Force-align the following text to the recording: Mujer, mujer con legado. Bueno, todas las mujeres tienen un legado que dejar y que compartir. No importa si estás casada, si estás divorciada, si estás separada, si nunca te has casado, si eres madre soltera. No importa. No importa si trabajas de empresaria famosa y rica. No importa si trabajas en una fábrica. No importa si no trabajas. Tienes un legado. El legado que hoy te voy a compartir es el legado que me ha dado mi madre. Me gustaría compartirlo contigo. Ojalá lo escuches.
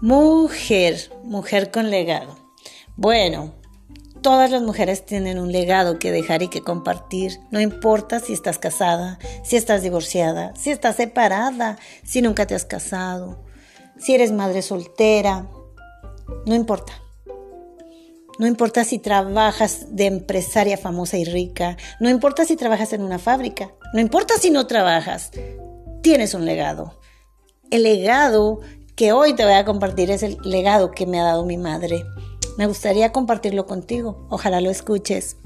Mujer, 0.00 1.10
mujer 1.24 1.72
con 1.72 1.90
legado. 1.90 2.36
Bueno, 2.94 3.52
todas 4.22 4.48
las 4.48 4.62
mujeres 4.62 5.04
tienen 5.04 5.40
un 5.40 5.50
legado 5.50 5.98
que 5.98 6.12
dejar 6.12 6.40
y 6.44 6.48
que 6.48 6.62
compartir. 6.62 7.40
No 7.50 7.60
importa 7.60 8.20
si 8.20 8.32
estás 8.32 8.58
casada, 8.58 9.18
si 9.42 9.56
estás 9.56 9.82
divorciada, 9.82 10.54
si 10.54 10.70
estás 10.70 10.94
separada, 10.94 11.78
si 12.04 12.22
nunca 12.22 12.46
te 12.46 12.54
has 12.54 12.64
casado, 12.64 13.44
si 13.98 14.14
eres 14.14 14.30
madre 14.30 14.62
soltera. 14.62 15.48
No 16.46 16.54
importa. 16.54 16.92
No 18.38 18.46
importa 18.46 18.84
si 18.84 19.00
trabajas 19.00 19.96
de 19.96 20.06
empresaria 20.06 20.78
famosa 20.78 21.18
y 21.18 21.24
rica. 21.24 21.76
No 21.98 22.08
importa 22.08 22.44
si 22.44 22.54
trabajas 22.54 22.92
en 22.92 23.02
una 23.02 23.18
fábrica. 23.18 23.72
No 23.92 24.00
importa 24.00 24.34
si 24.38 24.50
no 24.50 24.68
trabajas. 24.68 25.32
Tienes 26.02 26.34
un 26.34 26.44
legado. 26.44 27.00
El 27.72 27.82
legado 27.82 28.60
que 28.98 29.12
hoy 29.12 29.32
te 29.32 29.44
voy 29.44 29.52
a 29.52 29.64
compartir 29.64 30.10
es 30.10 30.24
el 30.24 30.38
legado 30.42 30.90
que 30.90 31.06
me 31.06 31.20
ha 31.20 31.22
dado 31.22 31.46
mi 31.46 31.56
madre. 31.56 32.04
Me 32.56 32.66
gustaría 32.66 33.12
compartirlo 33.12 33.64
contigo. 33.64 34.26
Ojalá 34.28 34.60
lo 34.60 34.70
escuches. 34.70 35.36